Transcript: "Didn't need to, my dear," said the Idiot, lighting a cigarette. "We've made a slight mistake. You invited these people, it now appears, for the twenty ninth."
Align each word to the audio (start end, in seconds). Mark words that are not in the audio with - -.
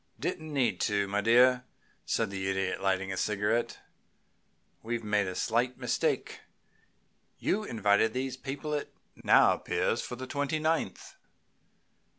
"Didn't 0.19 0.51
need 0.51 0.81
to, 0.89 1.07
my 1.07 1.21
dear," 1.21 1.63
said 2.07 2.31
the 2.31 2.49
Idiot, 2.49 2.81
lighting 2.81 3.11
a 3.13 3.17
cigarette. 3.17 3.77
"We've 4.81 5.03
made 5.03 5.27
a 5.27 5.35
slight 5.35 5.77
mistake. 5.77 6.39
You 7.37 7.63
invited 7.63 8.11
these 8.11 8.35
people, 8.35 8.73
it 8.73 8.91
now 9.23 9.53
appears, 9.53 10.01
for 10.01 10.15
the 10.15 10.25
twenty 10.25 10.57
ninth." 10.57 11.17